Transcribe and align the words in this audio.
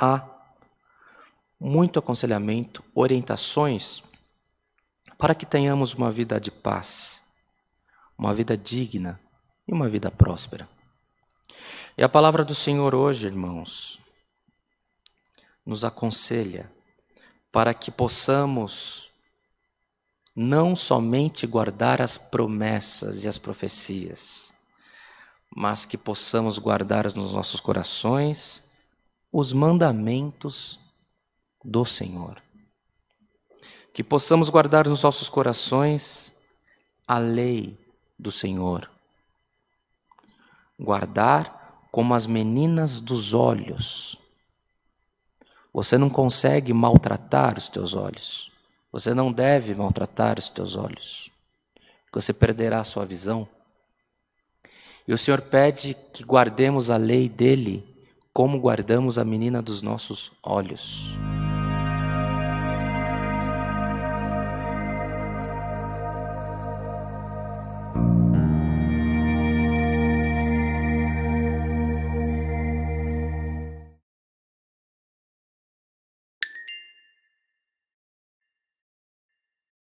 há 0.00 0.26
muito 1.60 1.98
aconselhamento, 1.98 2.82
orientações 2.94 4.02
para 5.18 5.34
que 5.34 5.44
tenhamos 5.44 5.92
uma 5.92 6.10
vida 6.10 6.40
de 6.40 6.50
paz, 6.50 7.22
uma 8.16 8.32
vida 8.32 8.56
digna 8.56 9.20
e 9.68 9.72
uma 9.72 9.88
vida 9.88 10.10
próspera. 10.10 10.66
E 11.98 12.02
a 12.02 12.08
palavra 12.08 12.42
do 12.42 12.54
Senhor 12.54 12.94
hoje, 12.94 13.26
irmãos, 13.26 14.00
nos 15.66 15.84
aconselha 15.84 16.72
para 17.52 17.74
que 17.74 17.90
possamos 17.90 19.10
não 20.34 20.74
somente 20.74 21.46
guardar 21.46 22.00
as 22.00 22.16
promessas 22.16 23.24
e 23.24 23.28
as 23.28 23.36
profecias, 23.36 24.54
mas 25.54 25.84
que 25.84 25.98
possamos 25.98 26.58
guardar 26.58 27.04
nos 27.14 27.32
nossos 27.34 27.60
corações 27.60 28.64
os 29.32 29.52
mandamentos 29.52 30.80
do 31.64 31.84
Senhor. 31.84 32.42
Que 33.92 34.02
possamos 34.02 34.48
guardar 34.48 34.86
nos 34.88 35.02
nossos 35.02 35.28
corações 35.28 36.32
a 37.06 37.18
lei 37.18 37.78
do 38.18 38.30
Senhor. 38.30 38.90
Guardar 40.78 41.86
como 41.90 42.14
as 42.14 42.26
meninas 42.26 43.00
dos 43.00 43.34
olhos. 43.34 44.18
Você 45.72 45.98
não 45.98 46.08
consegue 46.08 46.72
maltratar 46.72 47.58
os 47.58 47.68
teus 47.68 47.94
olhos. 47.94 48.50
Você 48.92 49.14
não 49.14 49.32
deve 49.32 49.74
maltratar 49.74 50.38
os 50.38 50.48
teus 50.48 50.74
olhos. 50.74 51.30
Você 52.12 52.32
perderá 52.32 52.80
a 52.80 52.84
sua 52.84 53.04
visão. 53.04 53.48
E 55.06 55.12
o 55.12 55.18
Senhor 55.18 55.40
pede 55.42 55.94
que 56.12 56.24
guardemos 56.24 56.90
a 56.90 56.96
lei 56.96 57.28
dele 57.28 57.89
como 58.32 58.60
guardamos 58.60 59.18
a 59.18 59.24
menina 59.24 59.60
dos 59.60 59.82
nossos 59.82 60.32
olhos. 60.42 61.16